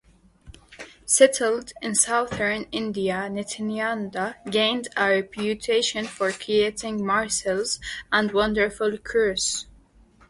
Settled 1.05 1.73
in 1.79 1.93
southern 1.93 2.63
India, 2.71 3.29
Nityananda 3.29 4.35
gained 4.49 4.87
a 4.97 5.07
reputation 5.09 6.05
for 6.07 6.31
creating 6.31 7.05
miracles 7.05 7.79
and 8.11 8.31
wonderful 8.31 8.97
cures. 8.97 9.67